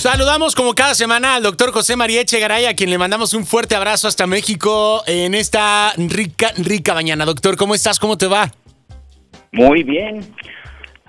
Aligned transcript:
Saludamos 0.00 0.54
como 0.54 0.74
cada 0.74 0.94
semana 0.94 1.34
al 1.34 1.42
doctor 1.42 1.72
José 1.72 1.94
María 1.94 2.22
Echegaray, 2.22 2.64
a 2.64 2.74
quien 2.74 2.88
le 2.88 2.96
mandamos 2.96 3.34
un 3.34 3.44
fuerte 3.44 3.74
abrazo 3.74 4.08
hasta 4.08 4.26
México 4.26 5.02
en 5.06 5.34
esta 5.34 5.92
rica, 5.98 6.54
rica 6.56 6.94
mañana. 6.94 7.26
Doctor, 7.26 7.58
¿cómo 7.58 7.74
estás? 7.74 7.98
¿Cómo 7.98 8.16
te 8.16 8.26
va? 8.26 8.50
Muy 9.52 9.82
bien. 9.82 10.34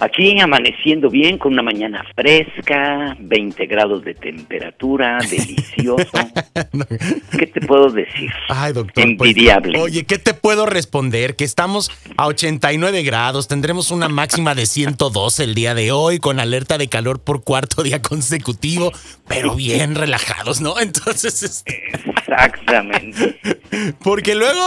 Aquí 0.02 0.40
amaneciendo 0.40 1.12
bien 1.12 1.38
con 1.38 1.54
una 1.54 1.62
mañana 1.62 2.04
fresca, 2.16 3.16
20 3.20 3.68
grados 3.68 4.04
de 4.04 4.16
temperatura, 4.16 5.20
delicioso. 5.30 6.10
¿Qué 7.38 7.46
te 7.46 7.62
puedo 7.62 7.92
decir? 7.92 8.32
Ay, 8.50 8.74
doctor. 8.74 8.94
pues, 8.96 9.06
Envidiable. 9.06 9.80
oye, 9.80 10.04
¿qué 10.06 10.18
te 10.18 10.34
puedo 10.34 10.66
responder? 10.66 11.36
Que 11.36 11.44
estamos 11.44 11.92
a 12.18 12.26
89 12.26 13.04
grados, 13.04 13.48
tendremos 13.48 13.92
una 13.92 14.10
máxima 14.10 14.56
de 14.56 14.66
112 14.66 15.44
el 15.44 15.54
día 15.54 15.76
de 15.76 15.92
hoy, 15.92 16.18
con 16.18 16.40
alerta 16.40 16.80
de 16.80 16.88
calor 16.88 17.24
por 17.24 17.44
cuarto 17.44 17.84
día 17.84 18.02
consecutivo, 18.02 18.92
pero 19.28 19.54
bien 19.56 19.94
relajados, 19.94 20.62
¿no? 20.62 20.80
Entonces, 20.80 21.44
este, 21.44 21.92
Exactamente. 21.94 23.40
porque 24.04 24.34
luego, 24.34 24.64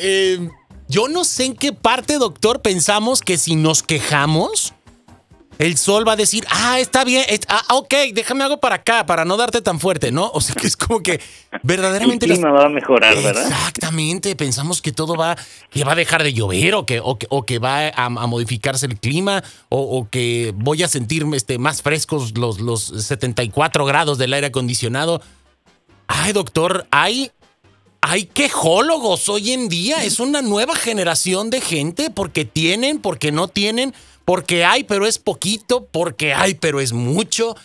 eh, 0.00 0.48
yo 0.88 1.08
no 1.08 1.24
sé 1.24 1.44
en 1.44 1.54
qué 1.54 1.74
parte, 1.74 2.14
doctor, 2.14 2.62
pensamos 2.62 3.20
que 3.20 3.36
si 3.36 3.56
nos 3.56 3.82
quejamos, 3.82 4.74
el 5.58 5.76
sol 5.76 6.06
va 6.06 6.12
a 6.12 6.16
decir, 6.16 6.44
ah, 6.50 6.78
está 6.80 7.04
bien, 7.04 7.24
es- 7.28 7.40
ah, 7.48 7.62
ok, 7.74 7.92
déjame 8.14 8.44
algo 8.44 8.58
para 8.60 8.76
acá, 8.76 9.04
para 9.06 9.24
no 9.24 9.36
darte 9.36 9.60
tan 9.60 9.80
fuerte, 9.80 10.12
¿no? 10.12 10.30
O 10.32 10.40
sea, 10.40 10.54
que 10.54 10.66
es 10.66 10.76
como 10.76 11.00
que 11.02 11.14
El 11.14 11.60
verdaderamente... 11.62 12.26
las- 12.26 12.38
clima 12.38 12.52
va 12.52 12.66
a 12.66 12.68
mejorar, 12.68 13.14
¿verdad? 13.22 13.42
Exactamente, 13.46 14.36
pensamos 14.36 14.80
que 14.80 14.92
todo 14.92 15.16
va, 15.16 15.36
que 15.70 15.84
va 15.84 15.92
a 15.92 15.96
dejar 15.96 16.22
de 16.22 16.32
llover 16.32 16.74
o 16.74 16.86
que, 16.86 17.00
o 17.00 17.18
que, 17.18 17.26
o 17.30 17.44
que 17.44 17.58
va 17.58 17.88
a, 17.88 18.04
a 18.06 18.08
modificarse 18.26 18.86
el 18.86 18.98
clima 18.98 19.42
o, 19.68 19.80
o 19.80 20.08
que 20.08 20.52
voy 20.56 20.82
a 20.82 20.88
sentir 20.88 21.24
este, 21.34 21.58
más 21.58 21.82
frescos 21.82 22.36
los, 22.38 22.60
los 22.60 22.82
74 22.84 23.84
grados 23.84 24.18
del 24.18 24.32
aire 24.34 24.46
acondicionado. 24.48 25.20
Ay, 26.06 26.32
doctor, 26.32 26.86
hay, 26.90 27.32
hay 28.00 28.24
quejólogos 28.24 29.28
hoy 29.28 29.52
en 29.52 29.68
día. 29.68 30.04
Es 30.04 30.20
una 30.20 30.40
nueva 30.42 30.74
generación 30.76 31.50
de 31.50 31.60
gente 31.60 32.10
porque 32.10 32.44
tienen, 32.44 32.98
porque 33.00 33.32
no 33.32 33.48
tienen, 33.48 33.92
porque 34.28 34.62
hay, 34.66 34.84
pero 34.84 35.06
es 35.06 35.18
poquito, 35.18 35.86
porque 35.90 36.34
hay, 36.34 36.52
pero 36.52 36.80
es 36.80 36.92
mucho. 36.92 37.56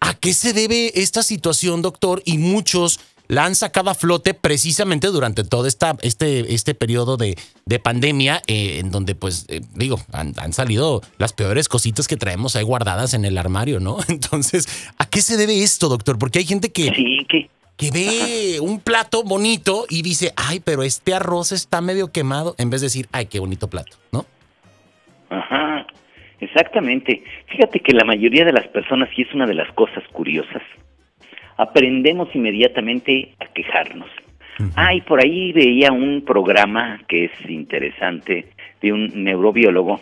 ¿A 0.00 0.14
qué 0.14 0.34
se 0.34 0.52
debe 0.52 0.90
esta 1.00 1.22
situación, 1.22 1.80
doctor? 1.80 2.22
Y 2.24 2.38
muchos 2.38 2.98
la 3.28 3.44
han 3.44 3.54
sacado 3.54 3.88
a 3.88 3.94
flote 3.94 4.34
precisamente 4.34 5.06
durante 5.06 5.44
todo 5.44 5.68
esta, 5.68 5.96
este, 6.02 6.54
este 6.54 6.74
periodo 6.74 7.16
de, 7.16 7.38
de 7.66 7.78
pandemia, 7.78 8.42
eh, 8.48 8.80
en 8.80 8.90
donde, 8.90 9.14
pues, 9.14 9.46
eh, 9.48 9.60
digo, 9.76 10.00
han, 10.10 10.34
han 10.38 10.52
salido 10.52 11.02
las 11.18 11.32
peores 11.34 11.68
cositas 11.68 12.08
que 12.08 12.16
traemos 12.16 12.56
ahí 12.56 12.64
guardadas 12.64 13.14
en 13.14 13.24
el 13.24 13.38
armario, 13.38 13.78
¿no? 13.78 13.98
Entonces, 14.08 14.66
¿a 14.98 15.06
qué 15.06 15.22
se 15.22 15.36
debe 15.36 15.62
esto, 15.62 15.88
doctor? 15.88 16.18
Porque 16.18 16.40
hay 16.40 16.46
gente 16.46 16.72
que, 16.72 16.92
Sí, 16.96 17.24
que 17.28 17.48
que 17.76 17.92
ve 17.92 18.60
un 18.60 18.80
plato 18.80 19.22
bonito 19.22 19.86
y 19.88 20.02
dice, 20.02 20.32
ay, 20.34 20.58
pero 20.58 20.82
este 20.82 21.14
arroz 21.14 21.52
está 21.52 21.80
medio 21.80 22.10
quemado, 22.10 22.56
en 22.58 22.70
vez 22.70 22.80
de 22.80 22.86
decir, 22.86 23.08
ay, 23.12 23.26
qué 23.26 23.38
bonito 23.38 23.68
plato, 23.68 23.96
¿no? 24.10 24.26
Ajá, 25.32 25.71
exactamente. 26.42 27.22
Fíjate 27.46 27.80
que 27.80 27.92
la 27.92 28.04
mayoría 28.04 28.44
de 28.44 28.52
las 28.52 28.68
personas, 28.68 29.08
y 29.16 29.22
es 29.22 29.34
una 29.34 29.46
de 29.46 29.54
las 29.54 29.72
cosas 29.72 30.04
curiosas, 30.12 30.62
aprendemos 31.56 32.28
inmediatamente 32.34 33.34
a 33.40 33.46
quejarnos. 33.46 34.08
Ah, 34.76 34.94
y 34.94 35.00
por 35.00 35.20
ahí 35.20 35.52
veía 35.52 35.90
un 35.92 36.24
programa 36.24 37.00
que 37.08 37.24
es 37.24 37.32
interesante 37.48 38.46
de 38.80 38.92
un 38.92 39.24
neurobiólogo 39.24 40.00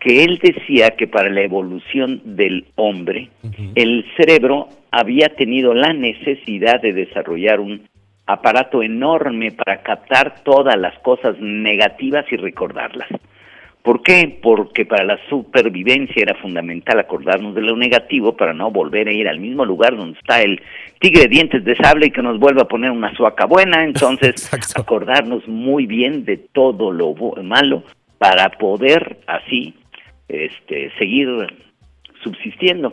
que 0.00 0.24
él 0.24 0.40
decía 0.42 0.90
que 0.96 1.06
para 1.06 1.28
la 1.28 1.42
evolución 1.42 2.22
del 2.24 2.64
hombre, 2.76 3.28
el 3.74 4.06
cerebro 4.16 4.68
había 4.90 5.28
tenido 5.36 5.74
la 5.74 5.92
necesidad 5.92 6.80
de 6.80 6.94
desarrollar 6.94 7.60
un 7.60 7.82
aparato 8.26 8.82
enorme 8.82 9.52
para 9.52 9.82
captar 9.82 10.42
todas 10.42 10.76
las 10.78 10.98
cosas 11.00 11.38
negativas 11.38 12.24
y 12.32 12.36
recordarlas. 12.36 13.08
¿Por 13.82 14.02
qué? 14.02 14.38
Porque 14.42 14.84
para 14.84 15.04
la 15.04 15.18
supervivencia 15.30 16.22
era 16.22 16.34
fundamental 16.34 16.98
acordarnos 16.98 17.54
de 17.54 17.62
lo 17.62 17.76
negativo 17.76 18.36
para 18.36 18.52
no 18.52 18.70
volver 18.70 19.08
a 19.08 19.12
ir 19.12 19.26
al 19.26 19.40
mismo 19.40 19.64
lugar 19.64 19.96
donde 19.96 20.18
está 20.18 20.42
el 20.42 20.60
tigre 20.98 21.22
de 21.22 21.28
dientes 21.28 21.64
de 21.64 21.76
sable 21.76 22.08
y 22.08 22.10
que 22.10 22.20
nos 22.20 22.38
vuelva 22.38 22.62
a 22.62 22.68
poner 22.68 22.90
una 22.90 23.14
suaca 23.14 23.46
buena. 23.46 23.82
Entonces, 23.84 24.52
Exacto. 24.52 24.82
acordarnos 24.82 25.48
muy 25.48 25.86
bien 25.86 26.26
de 26.26 26.36
todo 26.36 26.92
lo 26.92 27.14
malo 27.42 27.82
para 28.18 28.50
poder 28.50 29.18
así 29.26 29.74
este, 30.28 30.92
seguir 30.98 31.28
subsistiendo. 32.22 32.92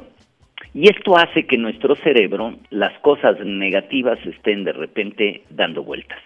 Y 0.74 0.90
esto 0.90 1.18
hace 1.18 1.46
que 1.46 1.58
nuestro 1.58 1.96
cerebro, 1.96 2.56
las 2.70 2.98
cosas 3.00 3.38
negativas 3.44 4.20
estén 4.26 4.64
de 4.64 4.72
repente 4.72 5.44
dando 5.50 5.84
vueltas. 5.84 6.20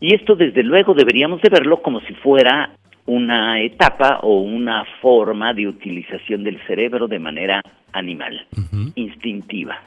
Y 0.00 0.14
esto 0.14 0.34
desde 0.34 0.62
luego 0.62 0.94
deberíamos 0.94 1.40
de 1.42 1.50
verlo 1.50 1.82
como 1.82 2.00
si 2.02 2.14
fuera 2.14 2.70
una 3.06 3.60
etapa 3.60 4.20
o 4.22 4.40
una 4.40 4.84
forma 5.00 5.52
de 5.52 5.68
utilización 5.68 6.42
del 6.44 6.58
cerebro 6.66 7.06
de 7.06 7.18
manera 7.18 7.62
animal, 7.92 8.46
instintiva. 8.94 9.78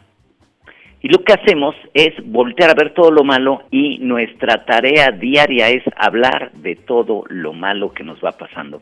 Y 1.02 1.10
lo 1.10 1.24
que 1.24 1.34
hacemos 1.34 1.76
es 1.94 2.14
voltear 2.26 2.72
a 2.72 2.74
ver 2.74 2.94
todo 2.94 3.12
lo 3.12 3.24
malo 3.24 3.64
y 3.72 4.00
nuestra 4.00 4.66
tarea 4.66 5.12
diaria 5.12 5.70
es 5.70 5.84
hablar 5.96 6.52
de 6.54 6.76
todo 6.76 7.24
lo 7.30 7.54
malo 7.54 7.94
que 7.94 8.04
nos 8.04 8.24
va 8.24 8.32
pasando. 8.32 8.82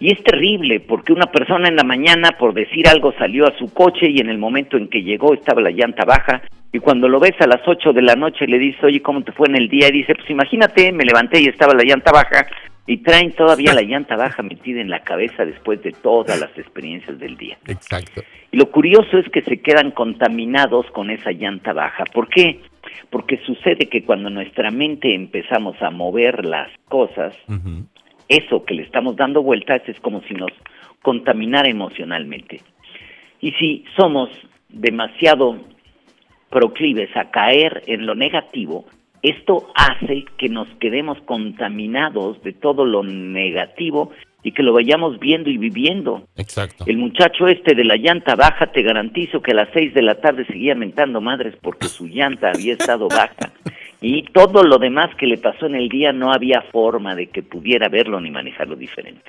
Y 0.00 0.12
es 0.12 0.22
terrible 0.22 0.80
porque 0.80 1.12
una 1.12 1.26
persona 1.26 1.68
en 1.68 1.76
la 1.76 1.82
mañana 1.82 2.32
por 2.38 2.54
decir 2.54 2.86
algo 2.88 3.12
salió 3.18 3.46
a 3.46 3.58
su 3.58 3.72
coche 3.72 4.08
y 4.10 4.20
en 4.20 4.28
el 4.28 4.38
momento 4.38 4.76
en 4.76 4.88
que 4.88 5.02
llegó 5.02 5.34
estaba 5.34 5.60
la 5.60 5.70
llanta 5.70 6.04
baja 6.04 6.42
y 6.72 6.78
cuando 6.78 7.08
lo 7.08 7.18
ves 7.18 7.34
a 7.40 7.46
las 7.46 7.66
8 7.66 7.92
de 7.92 8.02
la 8.02 8.14
noche 8.14 8.46
le 8.46 8.58
dices, 8.58 8.84
oye, 8.84 9.00
¿cómo 9.00 9.22
te 9.22 9.32
fue 9.32 9.48
en 9.48 9.56
el 9.56 9.68
día? 9.68 9.88
Y 9.88 9.92
dice, 9.92 10.14
pues 10.14 10.28
imagínate, 10.30 10.92
me 10.92 11.04
levanté 11.04 11.40
y 11.40 11.46
estaba 11.46 11.74
la 11.74 11.82
llanta 11.82 12.12
baja 12.12 12.46
y 12.88 12.96
traen 12.96 13.32
todavía 13.32 13.74
la 13.74 13.82
llanta 13.82 14.16
baja 14.16 14.42
metida 14.42 14.80
en 14.80 14.88
la 14.88 15.00
cabeza 15.00 15.44
después 15.44 15.82
de 15.82 15.92
todas 15.92 16.40
las 16.40 16.56
experiencias 16.56 17.18
del 17.18 17.36
día. 17.36 17.58
Exacto. 17.66 18.22
Y 18.50 18.56
lo 18.56 18.70
curioso 18.70 19.18
es 19.18 19.28
que 19.28 19.42
se 19.42 19.60
quedan 19.60 19.90
contaminados 19.90 20.86
con 20.92 21.10
esa 21.10 21.30
llanta 21.30 21.74
baja. 21.74 22.04
¿Por 22.06 22.28
qué? 22.28 22.62
Porque 23.10 23.36
sucede 23.44 23.90
que 23.90 24.04
cuando 24.04 24.30
nuestra 24.30 24.70
mente 24.70 25.14
empezamos 25.14 25.80
a 25.82 25.90
mover 25.90 26.46
las 26.46 26.70
cosas, 26.86 27.36
eso 28.26 28.64
que 28.64 28.72
le 28.72 28.84
estamos 28.84 29.16
dando 29.16 29.42
vueltas 29.42 29.82
es 29.86 30.00
como 30.00 30.22
si 30.22 30.32
nos 30.32 30.50
contaminara 31.02 31.68
emocionalmente. 31.68 32.62
Y 33.42 33.52
si 33.52 33.84
somos 33.98 34.30
demasiado 34.70 35.58
proclives 36.48 37.14
a 37.14 37.30
caer 37.30 37.82
en 37.86 38.06
lo 38.06 38.14
negativo, 38.14 38.86
esto 39.22 39.70
hace 39.74 40.24
que 40.36 40.48
nos 40.48 40.68
quedemos 40.80 41.18
contaminados 41.22 42.42
de 42.42 42.52
todo 42.52 42.84
lo 42.84 43.02
negativo 43.02 44.12
y 44.42 44.52
que 44.52 44.62
lo 44.62 44.72
vayamos 44.72 45.18
viendo 45.18 45.50
y 45.50 45.58
viviendo. 45.58 46.28
Exacto. 46.36 46.84
El 46.86 46.98
muchacho 46.98 47.48
este 47.48 47.74
de 47.74 47.84
la 47.84 47.96
llanta 47.96 48.36
baja, 48.36 48.68
te 48.68 48.82
garantizo 48.82 49.42
que 49.42 49.52
a 49.52 49.56
las 49.56 49.68
seis 49.72 49.92
de 49.94 50.02
la 50.02 50.20
tarde 50.20 50.46
seguía 50.46 50.74
mentando 50.74 51.20
madres 51.20 51.56
porque 51.60 51.88
su 51.88 52.06
llanta 52.06 52.50
había 52.54 52.74
estado 52.74 53.08
baja. 53.08 53.52
Y 54.00 54.22
todo 54.32 54.62
lo 54.62 54.78
demás 54.78 55.12
que 55.16 55.26
le 55.26 55.38
pasó 55.38 55.66
en 55.66 55.74
el 55.74 55.88
día 55.88 56.12
no 56.12 56.32
había 56.32 56.62
forma 56.70 57.16
de 57.16 57.26
que 57.26 57.42
pudiera 57.42 57.88
verlo 57.88 58.20
ni 58.20 58.30
manejarlo 58.30 58.76
diferente. 58.76 59.28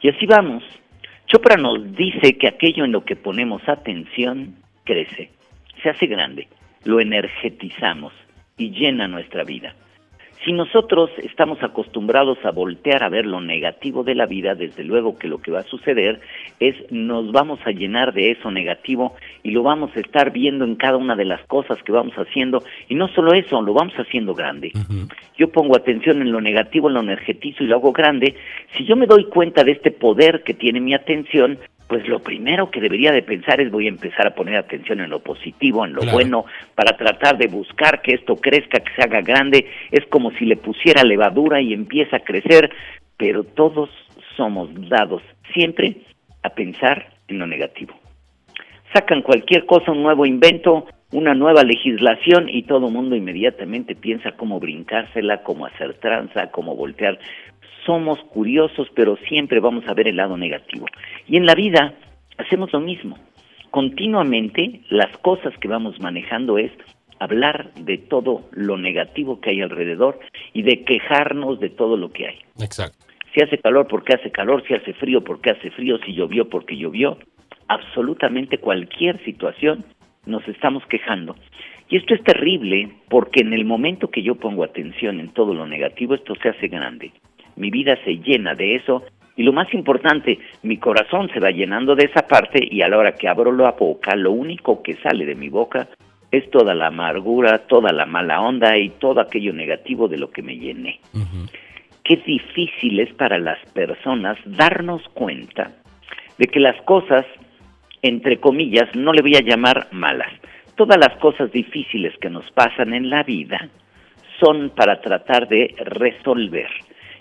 Y 0.00 0.08
así 0.08 0.24
vamos. 0.24 0.64
Chopra 1.26 1.56
nos 1.56 1.94
dice 1.94 2.38
que 2.38 2.48
aquello 2.48 2.86
en 2.86 2.92
lo 2.92 3.04
que 3.04 3.16
ponemos 3.16 3.60
atención 3.68 4.56
crece, 4.84 5.30
se 5.82 5.90
hace 5.90 6.06
grande, 6.06 6.48
lo 6.84 6.98
energetizamos 6.98 8.12
y 8.60 8.70
llena 8.70 9.08
nuestra 9.08 9.42
vida. 9.42 9.74
Si 10.44 10.52
nosotros 10.52 11.10
estamos 11.22 11.62
acostumbrados 11.62 12.38
a 12.44 12.50
voltear 12.50 13.02
a 13.02 13.10
ver 13.10 13.26
lo 13.26 13.42
negativo 13.42 14.04
de 14.04 14.14
la 14.14 14.24
vida, 14.24 14.54
desde 14.54 14.84
luego 14.84 15.18
que 15.18 15.28
lo 15.28 15.38
que 15.38 15.50
va 15.50 15.60
a 15.60 15.64
suceder 15.64 16.20
es 16.58 16.74
nos 16.90 17.30
vamos 17.30 17.58
a 17.66 17.72
llenar 17.72 18.14
de 18.14 18.30
eso 18.30 18.50
negativo 18.50 19.14
y 19.42 19.50
lo 19.50 19.62
vamos 19.62 19.90
a 19.94 20.00
estar 20.00 20.30
viendo 20.30 20.64
en 20.64 20.76
cada 20.76 20.96
una 20.96 21.14
de 21.14 21.26
las 21.26 21.42
cosas 21.46 21.82
que 21.82 21.92
vamos 21.92 22.14
haciendo 22.14 22.62
y 22.88 22.94
no 22.94 23.08
solo 23.08 23.34
eso, 23.34 23.60
lo 23.60 23.74
vamos 23.74 23.94
haciendo 23.96 24.34
grande. 24.34 24.72
Yo 25.36 25.50
pongo 25.50 25.76
atención 25.76 26.22
en 26.22 26.32
lo 26.32 26.40
negativo, 26.40 26.88
lo 26.88 27.00
energetizo 27.00 27.62
y 27.62 27.66
lo 27.66 27.76
hago 27.76 27.92
grande. 27.92 28.34
Si 28.76 28.86
yo 28.86 28.96
me 28.96 29.06
doy 29.06 29.24
cuenta 29.24 29.62
de 29.62 29.72
este 29.72 29.90
poder 29.90 30.42
que 30.42 30.54
tiene 30.54 30.80
mi 30.80 30.94
atención, 30.94 31.58
pues 31.90 32.06
lo 32.06 32.20
primero 32.20 32.70
que 32.70 32.80
debería 32.80 33.10
de 33.10 33.22
pensar 33.22 33.60
es 33.60 33.68
voy 33.68 33.86
a 33.86 33.88
empezar 33.88 34.24
a 34.24 34.34
poner 34.36 34.54
atención 34.54 35.00
en 35.00 35.10
lo 35.10 35.18
positivo, 35.24 35.84
en 35.84 35.92
lo 35.92 36.02
Claro. 36.02 36.14
bueno, 36.14 36.44
para 36.76 36.96
tratar 36.96 37.36
de 37.36 37.48
buscar 37.48 38.00
que 38.00 38.14
esto 38.14 38.36
crezca, 38.36 38.78
que 38.78 38.94
se 38.94 39.02
haga 39.02 39.20
grande. 39.22 39.66
Es 39.90 40.06
como 40.06 40.30
si 40.30 40.44
le 40.44 40.56
pusiera 40.56 41.02
levadura 41.02 41.60
y 41.60 41.72
empieza 41.72 42.18
a 42.18 42.20
crecer, 42.20 42.70
pero 43.16 43.42
todos 43.42 43.90
somos 44.36 44.70
dados 44.88 45.20
siempre 45.52 45.96
a 46.44 46.50
pensar 46.50 47.08
en 47.26 47.40
lo 47.40 47.48
negativo. 47.48 47.92
Sacan 48.94 49.22
cualquier 49.22 49.66
cosa, 49.66 49.90
un 49.90 50.04
nuevo 50.04 50.24
invento, 50.26 50.86
una 51.10 51.34
nueva 51.34 51.64
legislación 51.64 52.48
y 52.48 52.62
todo 52.62 52.86
el 52.86 52.92
mundo 52.92 53.16
inmediatamente 53.16 53.96
piensa 53.96 54.30
cómo 54.36 54.60
brincársela, 54.60 55.42
cómo 55.42 55.66
hacer 55.66 55.94
tranza, 55.94 56.52
cómo 56.52 56.76
voltear. 56.76 57.18
Somos 57.86 58.18
curiosos, 58.30 58.88
pero 58.94 59.16
siempre 59.28 59.60
vamos 59.60 59.84
a 59.88 59.94
ver 59.94 60.08
el 60.08 60.16
lado 60.16 60.36
negativo. 60.36 60.86
Y 61.26 61.36
en 61.36 61.46
la 61.46 61.54
vida 61.54 61.94
hacemos 62.38 62.72
lo 62.72 62.80
mismo. 62.80 63.16
continuamente 63.70 64.80
las 64.90 65.16
cosas 65.18 65.56
que 65.60 65.68
vamos 65.68 66.00
manejando 66.00 66.58
es 66.58 66.72
hablar 67.20 67.72
de 67.74 67.98
todo 67.98 68.42
lo 68.50 68.76
negativo 68.76 69.40
que 69.40 69.50
hay 69.50 69.60
alrededor 69.60 70.18
y 70.52 70.62
de 70.62 70.82
quejarnos 70.84 71.60
de 71.60 71.70
todo 71.70 71.96
lo 71.96 72.10
que 72.10 72.26
hay. 72.26 72.38
Exacto. 72.60 73.06
Si 73.32 73.40
hace 73.42 73.58
calor 73.58 73.86
porque 73.86 74.14
hace 74.14 74.32
calor, 74.32 74.64
si 74.66 74.74
hace 74.74 74.92
frío 74.94 75.22
porque 75.22 75.50
hace 75.50 75.70
frío, 75.70 75.98
si 76.04 76.14
llovió 76.14 76.48
porque 76.48 76.76
llovió, 76.76 77.18
absolutamente 77.68 78.58
cualquier 78.58 79.22
situación 79.24 79.84
nos 80.26 80.46
estamos 80.48 80.84
quejando. 80.86 81.36
Y 81.88 81.96
esto 81.96 82.14
es 82.14 82.22
terrible 82.24 82.88
porque 83.08 83.40
en 83.40 83.52
el 83.52 83.64
momento 83.64 84.10
que 84.10 84.22
yo 84.22 84.36
pongo 84.36 84.64
atención 84.64 85.20
en 85.20 85.28
todo 85.32 85.54
lo 85.54 85.66
negativo, 85.66 86.14
esto 86.14 86.34
se 86.42 86.48
hace 86.48 86.68
grande. 86.68 87.12
Mi 87.60 87.70
vida 87.70 87.94
se 88.04 88.16
llena 88.16 88.54
de 88.54 88.76
eso 88.76 89.04
y 89.36 89.42
lo 89.42 89.52
más 89.52 89.72
importante, 89.74 90.38
mi 90.62 90.78
corazón 90.78 91.28
se 91.32 91.40
va 91.40 91.50
llenando 91.50 91.94
de 91.94 92.04
esa 92.04 92.26
parte 92.26 92.58
y 92.70 92.80
a 92.80 92.88
la 92.88 92.96
hora 92.96 93.12
que 93.12 93.28
abro 93.28 93.52
la 93.52 93.72
boca, 93.72 94.16
lo 94.16 94.32
único 94.32 94.82
que 94.82 94.96
sale 94.96 95.26
de 95.26 95.34
mi 95.34 95.50
boca 95.50 95.86
es 96.30 96.50
toda 96.50 96.74
la 96.74 96.86
amargura, 96.86 97.58
toda 97.66 97.92
la 97.92 98.06
mala 98.06 98.40
onda 98.40 98.78
y 98.78 98.88
todo 98.88 99.20
aquello 99.20 99.52
negativo 99.52 100.08
de 100.08 100.16
lo 100.16 100.30
que 100.30 100.40
me 100.40 100.56
llené. 100.56 101.00
Qué 102.02 102.16
difícil 102.16 102.98
es 102.98 103.12
para 103.12 103.38
las 103.38 103.58
personas 103.74 104.38
darnos 104.46 105.02
cuenta 105.12 105.70
de 106.38 106.46
que 106.46 106.60
las 106.60 106.80
cosas, 106.84 107.26
entre 108.00 108.38
comillas, 108.38 108.88
no 108.96 109.12
le 109.12 109.20
voy 109.20 109.36
a 109.36 109.42
llamar 109.42 109.88
malas. 109.92 110.32
Todas 110.76 110.98
las 110.98 111.14
cosas 111.18 111.52
difíciles 111.52 112.14
que 112.22 112.30
nos 112.30 112.50
pasan 112.52 112.94
en 112.94 113.10
la 113.10 113.22
vida 113.22 113.68
son 114.38 114.70
para 114.70 115.02
tratar 115.02 115.46
de 115.46 115.74
resolver. 115.78 116.70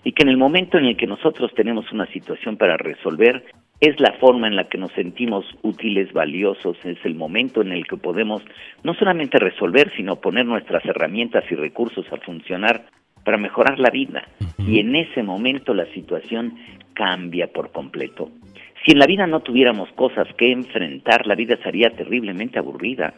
Y 0.03 0.13
que 0.13 0.23
en 0.23 0.29
el 0.29 0.37
momento 0.37 0.77
en 0.77 0.85
el 0.85 0.97
que 0.97 1.07
nosotros 1.07 1.53
tenemos 1.53 1.91
una 1.91 2.05
situación 2.07 2.57
para 2.57 2.77
resolver, 2.77 3.43
es 3.81 3.99
la 3.99 4.13
forma 4.13 4.47
en 4.47 4.55
la 4.55 4.67
que 4.67 4.77
nos 4.77 4.91
sentimos 4.91 5.45
útiles, 5.61 6.11
valiosos, 6.11 6.77
es 6.83 6.97
el 7.05 7.15
momento 7.15 7.61
en 7.61 7.71
el 7.71 7.87
que 7.87 7.97
podemos 7.97 8.43
no 8.83 8.93
solamente 8.93 9.39
resolver, 9.39 9.91
sino 9.95 10.17
poner 10.17 10.45
nuestras 10.45 10.83
herramientas 10.85 11.45
y 11.49 11.55
recursos 11.55 12.05
a 12.11 12.17
funcionar 12.17 12.85
para 13.23 13.37
mejorar 13.37 13.79
la 13.79 13.89
vida. 13.89 14.27
Y 14.57 14.79
en 14.79 14.95
ese 14.95 15.23
momento 15.23 15.73
la 15.73 15.85
situación 15.93 16.55
cambia 16.93 17.47
por 17.47 17.71
completo. 17.71 18.29
Si 18.85 18.91
en 18.91 18.99
la 18.99 19.05
vida 19.05 19.27
no 19.27 19.41
tuviéramos 19.41 19.89
cosas 19.93 20.27
que 20.37 20.51
enfrentar, 20.51 21.25
la 21.25 21.35
vida 21.35 21.57
sería 21.63 21.89
terriblemente 21.91 22.59
aburrida. 22.59 23.13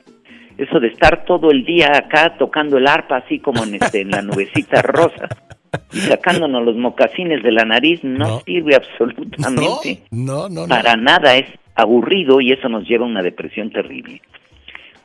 Eso 0.58 0.80
de 0.80 0.90
estar 0.90 1.26
todo 1.26 1.50
el 1.50 1.64
día 1.66 1.92
acá 1.96 2.36
tocando 2.38 2.78
el 2.78 2.88
arpa 2.88 3.18
así 3.18 3.40
como 3.40 3.64
en, 3.64 3.76
este, 3.76 4.02
en 4.02 4.12
la 4.12 4.22
nubecita 4.22 4.82
rosa 4.82 5.28
y 5.94 6.00
sacándonos 6.00 6.64
los 6.64 6.76
mocasines 6.76 7.44
de 7.44 7.52
la 7.52 7.66
nariz 7.66 8.04
no, 8.04 8.40
sirve 8.42 8.76
absolutamente. 8.76 10.04
No, 10.12 10.50
no, 10.50 10.68
Para 10.68 10.96
nada 10.96 11.36
es 11.36 11.48
aburrido 11.76 12.42
y 12.42 12.52
eso 12.52 12.70
nos 12.70 12.88
lleva 12.88 13.06
a 13.06 13.10
una 13.10 13.24
depresión 13.24 13.72
terrible. 13.72 14.22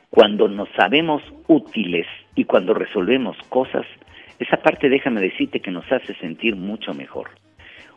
Cuando 0.09 0.47
nos 0.47 0.69
sabemos 0.75 1.21
útiles 1.47 2.07
y 2.35 2.45
cuando 2.45 2.73
resolvemos 2.73 3.37
cosas, 3.49 3.85
esa 4.39 4.57
parte 4.57 4.89
déjame 4.89 5.21
decirte 5.21 5.59
que 5.59 5.71
nos 5.71 5.89
hace 5.91 6.13
sentir 6.15 6.55
mucho 6.55 6.93
mejor. 6.93 7.29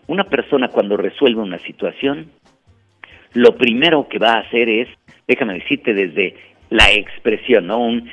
Una 0.07 0.25
persona 0.25 0.69
cuando 0.69 0.97
resuelve 0.97 1.41
una 1.41 1.59
situación, 1.59 2.31
lo 3.33 3.57
primero 3.57 4.09
que 4.09 4.19
va 4.19 4.33
a 4.33 4.41
hacer 4.41 4.69
es, 4.69 4.89
déjame 5.29 5.55
decirte 5.55 5.95
desde 5.95 6.35
la 6.71 6.91
expresión, 6.93 7.67
¿no? 7.67 7.79
Un 7.79 8.09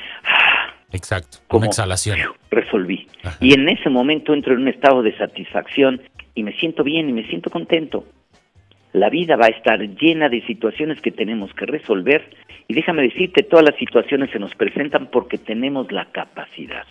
Exacto, 0.91 1.39
como 1.47 1.65
exhalación. 1.65 2.17
Resolví. 2.49 3.07
Y 3.41 3.53
en 3.53 3.67
ese 3.69 3.89
momento 3.89 4.33
entro 4.33 4.53
en 4.53 4.61
un 4.61 4.67
estado 4.69 5.03
de 5.03 5.15
satisfacción 5.17 6.01
y 6.33 6.43
me 6.43 6.53
siento 6.53 6.83
bien 6.83 7.09
y 7.09 7.13
me 7.13 7.27
siento 7.27 7.49
contento. 7.49 8.05
La 8.93 9.09
vida 9.09 9.35
va 9.35 9.47
a 9.47 9.49
estar 9.49 9.79
llena 9.79 10.29
de 10.29 10.45
situaciones 10.45 11.01
que 11.01 11.11
tenemos 11.11 11.53
que 11.53 11.65
resolver 11.65 12.29
y 12.67 12.73
déjame 12.73 13.03
decirte, 13.03 13.43
todas 13.43 13.65
las 13.65 13.77
situaciones 13.77 14.31
se 14.31 14.39
nos 14.39 14.55
presentan 14.55 15.07
porque 15.07 15.37
tenemos 15.37 15.91
la 15.91 16.05
capacidad 16.11 16.85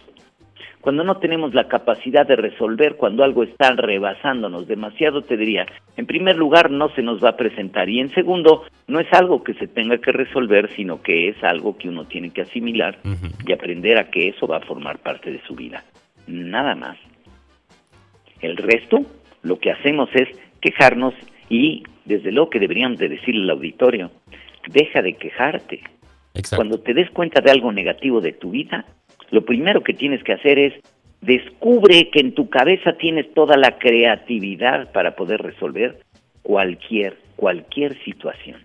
cuando 0.86 1.02
no 1.02 1.16
tenemos 1.16 1.52
la 1.52 1.66
capacidad 1.66 2.24
de 2.24 2.36
resolver, 2.36 2.94
cuando 2.94 3.24
algo 3.24 3.42
está 3.42 3.72
rebasándonos 3.72 4.68
demasiado, 4.68 5.20
te 5.20 5.36
diría, 5.36 5.66
en 5.96 6.06
primer 6.06 6.36
lugar, 6.36 6.70
no 6.70 6.90
se 6.90 7.02
nos 7.02 7.20
va 7.24 7.30
a 7.30 7.36
presentar 7.36 7.88
y 7.88 7.98
en 7.98 8.14
segundo, 8.14 8.62
no 8.86 9.00
es 9.00 9.12
algo 9.12 9.42
que 9.42 9.54
se 9.54 9.66
tenga 9.66 9.98
que 9.98 10.12
resolver, 10.12 10.70
sino 10.76 11.02
que 11.02 11.30
es 11.30 11.42
algo 11.42 11.76
que 11.76 11.88
uno 11.88 12.04
tiene 12.04 12.30
que 12.30 12.42
asimilar 12.42 13.00
y 13.44 13.52
aprender 13.52 13.98
a 13.98 14.12
que 14.12 14.28
eso 14.28 14.46
va 14.46 14.58
a 14.58 14.60
formar 14.60 15.00
parte 15.00 15.32
de 15.32 15.42
su 15.42 15.56
vida. 15.56 15.82
Nada 16.28 16.76
más. 16.76 16.96
El 18.40 18.56
resto, 18.56 18.98
lo 19.42 19.58
que 19.58 19.72
hacemos 19.72 20.08
es 20.14 20.28
quejarnos 20.60 21.14
y, 21.48 21.82
desde 22.04 22.30
lo 22.30 22.48
que 22.48 22.60
deberíamos 22.60 23.00
de 23.00 23.08
decirle 23.08 23.42
al 23.42 23.58
auditorio, 23.58 24.12
deja 24.68 25.02
de 25.02 25.14
quejarte. 25.14 25.80
Cuando 26.54 26.78
te 26.78 26.94
des 26.94 27.10
cuenta 27.10 27.40
de 27.40 27.50
algo 27.50 27.72
negativo 27.72 28.20
de 28.20 28.34
tu 28.34 28.52
vida, 28.52 28.84
lo 29.30 29.44
primero 29.44 29.82
que 29.82 29.94
tienes 29.94 30.22
que 30.22 30.32
hacer 30.32 30.58
es 30.58 30.74
descubre 31.20 32.10
que 32.10 32.20
en 32.20 32.34
tu 32.34 32.48
cabeza 32.48 32.94
tienes 32.94 33.32
toda 33.34 33.56
la 33.56 33.78
creatividad 33.78 34.92
para 34.92 35.16
poder 35.16 35.42
resolver 35.42 35.98
cualquier, 36.42 37.16
cualquier 37.36 37.98
situación. 38.04 38.64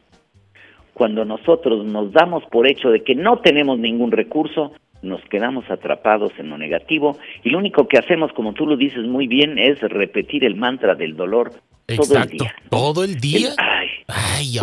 Cuando 0.93 1.25
nosotros 1.25 1.85
nos 1.85 2.11
damos 2.11 2.43
por 2.45 2.67
hecho 2.67 2.89
de 2.89 3.03
que 3.03 3.15
no 3.15 3.39
tenemos 3.39 3.79
ningún 3.79 4.11
recurso, 4.11 4.73
nos 5.01 5.21
quedamos 5.25 5.69
atrapados 5.71 6.31
en 6.37 6.49
lo 6.49 6.57
negativo 6.57 7.17
y 7.43 7.49
lo 7.49 7.57
único 7.57 7.87
que 7.87 7.97
hacemos, 7.97 8.31
como 8.33 8.53
tú 8.53 8.67
lo 8.67 8.77
dices 8.77 9.05
muy 9.05 9.25
bien, 9.25 9.57
es 9.57 9.79
repetir 9.81 10.45
el 10.45 10.55
mantra 10.55 10.93
del 10.93 11.15
dolor 11.15 11.51
todo 11.87 12.21
el 12.21 12.29
día. 12.29 12.55
¿Todo 12.69 13.03
el 13.03 13.15
día? 13.15 13.49
ay, 13.57 13.89
ay, 14.07 14.59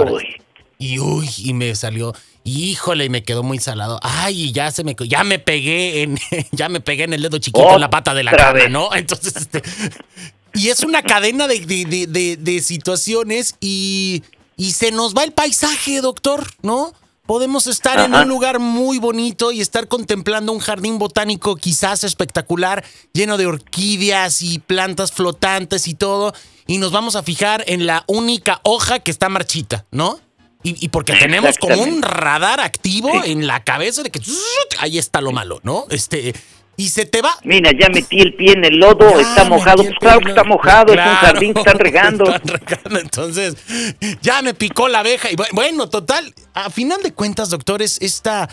y 0.79 1.01
uy, 1.01 1.29
y 1.39 1.55
me 1.55 1.75
salió, 1.75 2.15
híjole, 2.45 3.07
y 3.07 3.09
me 3.09 3.25
quedó 3.25 3.43
muy 3.43 3.59
salado. 3.59 3.99
Ay, 4.03 4.53
ya 4.53 4.71
se 4.71 4.85
me 4.85 4.95
ya 5.07 5.25
me 5.25 5.41
pegué 5.41 6.03
en 6.03 6.19
ya 6.53 6.69
me 6.69 6.81
pegué 6.81 7.05
en 7.05 7.13
el 7.13 7.23
dedo 7.23 7.39
chiquito 7.39 7.75
en 7.75 7.81
la 7.81 7.91
pata 7.91 8.15
de 8.15 8.23
la 8.23 8.33
cama, 8.33 8.69
¿no? 8.69 8.95
Entonces, 8.95 9.35
este, 9.37 9.63
y 10.55 10.69
es 10.69 10.85
una 10.85 11.03
cadena 11.03 11.49
de, 11.49 11.59
de, 11.67 12.37
de, 12.37 12.61
situaciones 12.61 13.57
y, 13.61 14.23
y 14.57 14.73
se 14.73 14.93
nos 14.93 15.15
va 15.15 15.25
el 15.25 15.33
paisaje, 15.33 16.01
doctor, 16.01 16.47
¿no? 16.63 16.95
Podemos 17.27 17.67
estar 17.67 18.01
en 18.01 18.15
un 18.15 18.27
lugar 18.27 18.59
muy 18.59 18.99
bonito 18.99 19.53
y 19.53 19.61
estar 19.61 19.87
contemplando 19.87 20.51
un 20.51 20.61
jardín 20.61 20.99
botánico 20.99 21.57
quizás 21.57 22.03
espectacular, 22.03 22.83
lleno 23.13 23.37
de 23.37 23.45
orquídeas 23.45 24.41
y 24.41 24.61
plantas 24.61 25.13
flotantes 25.13 25.89
y 25.89 25.95
todo, 25.95 26.33
y 26.67 26.79
nos 26.79 26.91
vamos 26.91 27.17
a 27.17 27.23
fijar 27.23 27.65
en 27.67 27.85
la 27.85 28.05
única 28.07 28.61
hoja 28.63 29.01
que 29.01 29.11
está 29.11 29.29
marchita, 29.29 29.85
¿no? 29.91 30.21
Y, 30.63 30.89
porque 30.89 31.15
tenemos 31.15 31.57
como 31.57 31.81
un 31.81 32.03
radar 32.03 32.61
activo 32.61 33.25
en 33.25 33.47
la 33.47 33.63
cabeza 33.63 34.03
de 34.03 34.11
que 34.11 34.21
ahí 34.81 34.99
está 34.99 35.21
lo 35.21 35.31
malo, 35.31 35.61
¿no? 35.63 35.87
Este, 35.89 36.35
y 36.77 36.91
se 36.91 37.07
te 37.07 37.23
va. 37.23 37.37
Mira, 37.43 37.73
ya 37.73 37.89
metí 37.89 38.21
el 38.21 38.35
pie 38.35 38.53
en 38.53 38.65
el 38.65 38.77
lodo, 38.77 39.19
está 39.19 39.45
mojado. 39.45 39.83
Pues 39.83 39.97
claro 39.99 40.21
que 40.21 40.29
está 40.29 40.45
mojado, 40.45 40.93
es 40.93 41.01
un 41.01 41.15
jardín 41.15 41.55
que 41.55 41.61
están 41.61 41.79
regando. 41.79 42.25
Entonces, 42.91 43.57
ya 44.23 44.43
me 44.43 44.55
picó 44.55 44.89
la 44.89 45.01
abeja. 45.01 45.31
Y 45.31 45.37
bueno, 45.53 45.89
total, 45.89 46.35
a 46.55 46.71
final 46.71 47.03
de 47.03 47.13
cuentas, 47.13 47.51
doctores, 47.51 47.99
esta 48.01 48.49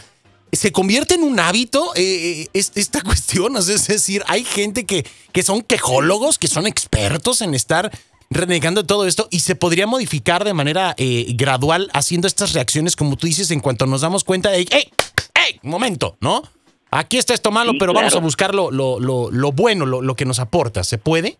se 0.52 0.72
convierte 0.72 1.16
en 1.16 1.24
un 1.24 1.40
hábito 1.40 1.94
eh, 1.96 2.48
eh 2.52 2.64
esta 2.76 3.02
cuestión. 3.04 3.58
Es 3.58 3.88
decir, 3.88 4.24
hay 4.28 4.44
gente 4.44 4.86
que, 4.86 5.06
que 5.32 5.44
son 5.44 5.62
quejólogos, 5.62 6.40
que 6.40 6.48
son 6.48 6.66
expertos 6.66 7.42
en 7.42 7.54
estar 7.54 7.92
renegando 8.30 8.86
todo 8.86 9.06
esto 9.06 9.28
y 9.32 9.40
se 9.42 9.56
podría 9.56 9.88
modificar 9.88 10.44
de 10.44 10.54
manera 10.54 10.94
eh, 10.98 11.26
gradual 11.36 11.90
haciendo 11.94 12.28
estas 12.28 12.54
reacciones, 12.54 12.96
como 12.96 13.16
tú 13.18 13.28
dices, 13.28 13.52
en 13.52 13.60
cuanto 13.60 13.86
nos 13.86 14.02
damos 14.02 14.24
cuenta 14.24 14.52
de, 14.52 14.66
¡hey! 14.70 14.92
¡hey! 15.34 15.60
Momento, 15.64 16.18
¿no? 16.22 16.44
Aquí 16.92 17.18
está 17.18 17.34
esto 17.34 17.52
malo, 17.52 17.74
pero 17.78 17.94
vamos 17.94 18.16
a 18.16 18.20
buscar 18.20 18.56
lo, 18.56 18.72
lo, 18.72 19.00
lo, 19.00 19.52
bueno, 19.52 19.86
lo, 19.86 20.16
que 20.16 20.26
nos 20.26 20.40
aporta. 20.40 20.84
¿Se 20.84 20.98
puede? 20.98 21.38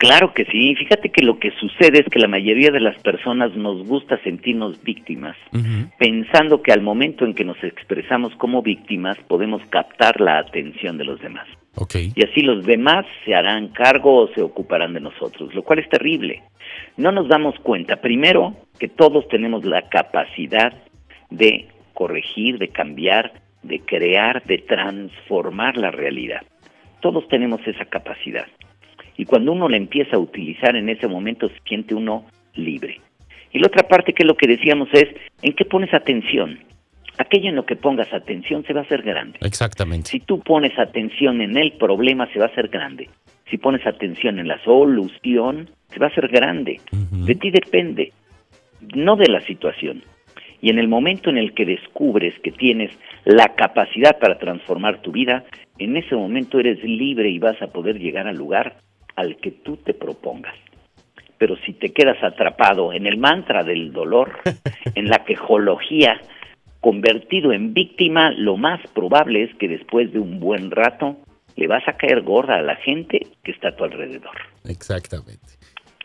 Claro 0.00 0.32
que 0.32 0.46
sí. 0.46 0.74
Fíjate 0.76 1.10
que 1.10 1.22
lo 1.22 1.38
que 1.38 1.50
sucede 1.60 2.00
es 2.00 2.06
que 2.06 2.18
la 2.18 2.26
mayoría 2.26 2.70
de 2.70 2.80
las 2.80 2.98
personas 3.02 3.54
nos 3.54 3.86
gusta 3.86 4.18
sentirnos 4.22 4.82
víctimas, 4.82 5.36
pensando 5.98 6.62
que 6.62 6.72
al 6.72 6.80
momento 6.80 7.26
en 7.26 7.34
que 7.34 7.44
nos 7.44 7.62
expresamos 7.62 8.34
como 8.36 8.62
víctimas 8.62 9.18
podemos 9.28 9.60
captar 9.68 10.18
la 10.22 10.38
atención 10.38 10.96
de 10.96 11.04
los 11.04 11.20
demás. 11.20 11.46
Y 12.16 12.24
así 12.24 12.40
los 12.40 12.64
demás 12.64 13.04
se 13.26 13.34
harán 13.34 13.68
cargo 13.68 14.22
o 14.22 14.28
se 14.28 14.40
ocuparán 14.40 14.94
de 14.94 15.00
nosotros, 15.00 15.54
lo 15.54 15.62
cual 15.64 15.80
es 15.80 15.88
terrible. 15.90 16.44
No 16.96 17.12
nos 17.12 17.28
damos 17.28 17.54
cuenta, 17.60 17.96
primero, 17.96 18.56
que 18.78 18.88
todos 18.88 19.28
tenemos 19.28 19.66
la 19.66 19.90
capacidad 19.90 20.72
de 21.28 21.68
corregir, 21.92 22.56
de 22.56 22.68
cambiar, 22.68 23.34
de 23.62 23.80
crear, 23.80 24.42
de 24.44 24.56
transformar 24.58 25.76
la 25.76 25.90
realidad. 25.90 26.40
Todos 27.00 27.28
tenemos 27.28 27.60
esa 27.66 27.84
capacidad. 27.84 28.46
Y 29.20 29.26
cuando 29.26 29.52
uno 29.52 29.68
la 29.68 29.76
empieza 29.76 30.16
a 30.16 30.18
utilizar 30.18 30.74
en 30.76 30.88
ese 30.88 31.06
momento 31.06 31.46
se 31.50 31.60
siente 31.68 31.94
uno 31.94 32.24
libre. 32.54 33.02
Y 33.52 33.58
la 33.58 33.66
otra 33.66 33.86
parte 33.86 34.14
que 34.14 34.22
es 34.22 34.26
lo 34.26 34.34
que 34.34 34.46
decíamos 34.46 34.88
es, 34.92 35.08
¿en 35.42 35.52
qué 35.52 35.66
pones 35.66 35.92
atención? 35.92 36.58
aquello 37.18 37.50
en 37.50 37.56
lo 37.56 37.66
que 37.66 37.76
pongas 37.76 38.10
atención 38.14 38.64
se 38.64 38.72
va 38.72 38.80
a 38.80 38.84
hacer 38.84 39.02
grande. 39.02 39.38
Exactamente. 39.42 40.08
Si 40.08 40.20
tú 40.20 40.40
pones 40.40 40.72
atención 40.78 41.42
en 41.42 41.58
el 41.58 41.72
problema, 41.72 42.32
se 42.32 42.38
va 42.38 42.46
a 42.46 42.48
hacer 42.48 42.68
grande. 42.68 43.10
Si 43.50 43.58
pones 43.58 43.86
atención 43.86 44.38
en 44.38 44.48
la 44.48 44.58
solución, 44.64 45.68
se 45.90 46.00
va 46.00 46.06
a 46.06 46.08
hacer 46.08 46.28
grande. 46.28 46.80
De 46.90 47.34
ti 47.34 47.50
depende, 47.50 48.14
no 48.94 49.16
de 49.16 49.28
la 49.28 49.42
situación. 49.42 50.02
Y 50.62 50.70
en 50.70 50.78
el 50.78 50.88
momento 50.88 51.28
en 51.28 51.36
el 51.36 51.52
que 51.52 51.66
descubres 51.66 52.32
que 52.42 52.52
tienes 52.52 52.90
la 53.26 53.54
capacidad 53.54 54.18
para 54.18 54.38
transformar 54.38 55.02
tu 55.02 55.12
vida, 55.12 55.44
en 55.78 55.98
ese 55.98 56.16
momento 56.16 56.58
eres 56.58 56.82
libre 56.82 57.28
y 57.28 57.38
vas 57.38 57.60
a 57.60 57.66
poder 57.66 57.98
llegar 57.98 58.26
al 58.26 58.36
lugar 58.36 58.76
al 59.20 59.36
que 59.36 59.50
tú 59.50 59.76
te 59.76 59.94
propongas. 59.94 60.54
Pero 61.38 61.56
si 61.64 61.72
te 61.72 61.92
quedas 61.92 62.22
atrapado 62.22 62.92
en 62.92 63.06
el 63.06 63.16
mantra 63.16 63.62
del 63.62 63.92
dolor, 63.92 64.40
en 64.94 65.08
la 65.08 65.24
quejología, 65.24 66.20
convertido 66.80 67.52
en 67.52 67.72
víctima, 67.72 68.30
lo 68.32 68.56
más 68.56 68.80
probable 68.94 69.44
es 69.44 69.54
que 69.56 69.68
después 69.68 70.12
de 70.12 70.18
un 70.18 70.40
buen 70.40 70.70
rato 70.70 71.16
le 71.56 71.66
vas 71.66 71.86
a 71.86 71.94
caer 71.94 72.22
gorda 72.22 72.56
a 72.56 72.62
la 72.62 72.76
gente 72.76 73.26
que 73.42 73.52
está 73.52 73.68
a 73.68 73.76
tu 73.76 73.84
alrededor. 73.84 74.36
Exactamente. 74.64 75.60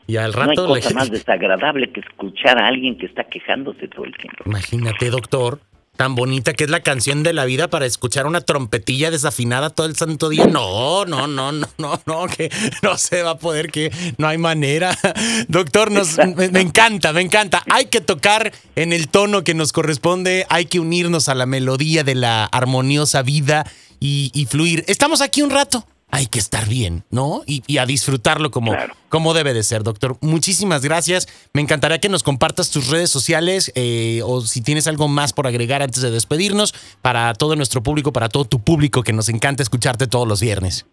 Y 0.07 0.17
al 0.17 0.33
rato 0.33 0.67
no 0.67 0.73
hay 0.73 0.81
cosa 0.81 0.93
más 0.93 1.09
desagradable 1.11 1.91
que 1.91 2.01
escuchar 2.01 2.61
a 2.61 2.67
alguien 2.67 2.97
que 2.97 3.05
está 3.07 3.23
quejándose 3.23 3.87
todo 3.87 4.05
el 4.05 4.15
tiempo. 4.15 4.43
Imagínate, 4.45 5.09
doctor, 5.09 5.59
tan 5.95 6.15
bonita 6.15 6.53
que 6.53 6.65
es 6.65 6.69
la 6.69 6.81
canción 6.81 7.23
de 7.23 7.33
la 7.33 7.45
vida 7.45 7.69
para 7.69 7.85
escuchar 7.85 8.27
una 8.27 8.41
trompetilla 8.41 9.11
desafinada 9.11 9.69
todo 9.69 9.87
el 9.87 9.95
santo 9.95 10.29
día. 10.29 10.45
No, 10.47 11.05
no, 11.05 11.27
no, 11.27 11.51
no, 11.51 11.67
no, 11.77 12.01
no, 12.05 12.27
que 12.27 12.51
no 12.81 12.97
se 12.97 13.23
va 13.23 13.31
a 13.31 13.37
poder, 13.37 13.71
que 13.71 13.91
no 14.17 14.27
hay 14.27 14.37
manera. 14.37 14.97
Doctor, 15.47 15.91
nos, 15.91 16.17
me, 16.17 16.45
encanta, 16.59 17.13
me 17.13 17.21
encanta. 17.21 17.63
Hay 17.71 17.85
que 17.85 18.01
tocar 18.01 18.51
en 18.75 18.93
el 18.93 19.07
tono 19.07 19.43
que 19.43 19.53
nos 19.53 19.71
corresponde, 19.71 20.45
hay 20.49 20.65
que 20.65 20.79
unirnos 20.79 21.29
a 21.29 21.35
la 21.35 21.45
melodía 21.45 22.03
de 22.03 22.15
la 22.15 22.45
armoniosa 22.45 23.21
vida 23.21 23.69
y 23.99 24.47
fluir. 24.49 24.83
Estamos 24.87 25.21
aquí 25.21 25.41
un 25.41 25.49
rato 25.49 25.87
hay 26.15 26.27
que 26.27 26.39
estar 26.39 26.69
bien, 26.69 27.03
¿no? 27.11 27.41
Y, 27.45 27.77
a 27.77 27.85
disfrutarlo 27.85 28.49
como, 28.49 28.73
como 29.09 29.33
debe 29.33 29.53
de 29.53 29.63
ser, 29.63 29.83
doctor. 29.83 30.15
Muchísimas 30.21 30.81
gracias. 30.81 31.27
Me 31.53 31.61
encantaría 31.61 31.99
que 31.99 32.07
nos 32.07 32.23
compartas 32.23 32.71
tus 32.71 32.89
redes 32.89 33.09
sociales 33.09 33.73
eh, 33.75 34.21
o 34.23 34.39
si 34.39 34.63
tienes 34.63 34.87
algo 34.87 35.09
más 35.09 35.33
por 35.33 35.45
agregar 35.45 35.81
antes 35.81 36.01
de 36.01 36.11
despedirnos 36.11 36.73
para 37.01 37.33
todo 37.33 37.57
nuestro 37.57 37.83
público, 37.83 38.13
para 38.13 38.29
todo 38.29 38.45
tu 38.45 38.63
público 38.63 39.03
que 39.03 39.11
nos 39.11 39.27
encanta 39.27 39.61
escucharte 39.61 40.07
todos 40.07 40.25
los 40.25 40.39
viernes. 40.39 40.87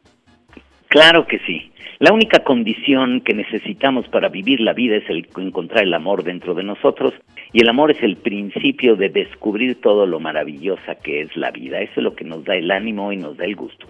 Claro 0.88 1.28
que 1.28 1.38
sí. 1.46 1.70
La 2.00 2.12
única 2.12 2.40
condición 2.40 3.20
que 3.20 3.32
necesitamos 3.32 4.08
para 4.08 4.28
vivir 4.28 4.60
la 4.60 4.72
vida 4.72 4.96
es 4.96 5.08
el 5.08 5.28
encontrar 5.36 5.84
el 5.84 5.94
amor 5.94 6.24
dentro 6.24 6.52
de 6.54 6.64
nosotros 6.64 7.14
y 7.52 7.60
el 7.60 7.68
amor 7.68 7.92
es 7.92 8.02
el 8.02 8.16
principio 8.16 8.96
de 8.96 9.08
descubrir 9.08 9.80
todo 9.80 10.04
lo 10.04 10.18
maravillosa 10.18 10.96
que 10.96 11.20
es 11.20 11.36
la 11.36 11.52
vida. 11.52 11.78
Eso 11.78 11.92
es 11.98 12.02
lo 12.02 12.16
que 12.16 12.24
nos 12.24 12.44
da 12.44 12.56
el 12.56 12.72
ánimo 12.72 13.12
y 13.12 13.18
nos 13.18 13.36
da 13.36 13.44
el 13.44 13.54
gusto. 13.54 13.86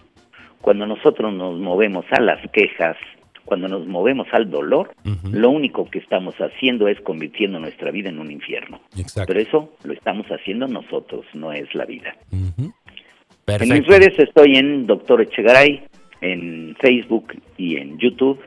Cuando 0.63 0.87
nosotros 0.87 1.35
nos 1.35 1.59
movemos 1.59 2.07
a 2.11 2.21
las 2.21 2.41
quejas, 2.51 2.97
cuando 3.45 3.69
nos 3.69 3.87
movemos 3.87 4.27
al 4.33 4.51
dolor, 4.51 4.95
lo 5.31 5.51
único 5.51 5.91
que 5.91 5.99
estamos 5.99 6.35
haciendo 6.37 6.89
es 6.89 6.99
convirtiendo 7.01 7.59
nuestra 7.59 7.91
vida 7.91 8.09
en 8.09 8.21
un 8.21 8.31
infierno. 8.31 8.81
Pero 9.27 9.41
eso 9.41 9.75
lo 9.85 9.93
estamos 9.93 10.27
haciendo 10.29 10.67
nosotros, 10.69 11.27
no 11.35 11.53
es 11.53 11.75
la 11.75 11.85
vida. 11.85 12.17
En 12.31 12.73
mis 13.69 13.87
redes 13.87 14.19
estoy 14.19 14.57
en 14.57 14.87
Doctor 14.87 15.21
Echegaray, 15.21 15.83
en 16.21 16.77
Facebook 16.81 17.35
y 17.59 17.77
en 17.77 17.99
YouTube. 17.99 18.41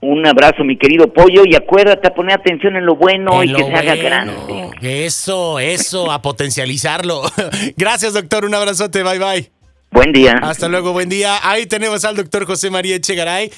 Un 0.00 0.26
abrazo, 0.26 0.64
mi 0.64 0.76
querido 0.76 1.10
pollo, 1.10 1.44
y 1.46 1.54
acuérdate 1.54 2.08
a 2.08 2.14
poner 2.14 2.38
atención 2.38 2.76
en 2.76 2.84
lo 2.84 2.94
bueno 2.94 3.42
y 3.42 3.50
que 3.50 3.64
se 3.64 3.72
haga 3.74 3.96
grande. 3.96 4.70
Eso, 4.82 5.58
eso, 5.58 6.12
a 6.12 6.20
potencializarlo. 6.20 7.22
Gracias, 7.78 8.12
doctor. 8.12 8.44
Un 8.44 8.54
abrazote. 8.54 9.02
Bye, 9.02 9.18
bye. 9.18 9.50
Buen 9.90 10.12
día. 10.12 10.34
Hasta 10.42 10.68
luego, 10.68 10.92
buen 10.92 11.08
día. 11.08 11.38
Ahí 11.42 11.64
tenemos 11.64 12.04
al 12.04 12.16
doctor 12.16 12.44
José 12.44 12.68
María 12.68 12.96
Echegaray. 12.96 13.50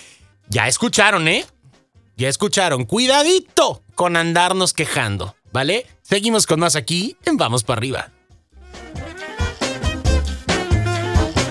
Ya 0.49 0.69
escucharon, 0.69 1.27
¿eh? 1.27 1.45
Ya 2.17 2.29
escucharon. 2.29 2.85
Cuidadito 2.85 3.83
con 3.97 4.17
andarnos 4.17 4.73
quejando, 4.73 5.35
¿vale? 5.57 5.87
Seguimos 6.03 6.47
con 6.47 6.61
más 6.61 6.77
aquí 6.77 7.17
en 7.25 7.39
Vamos 7.39 7.65
para 7.65 7.79
arriba. 7.79 8.16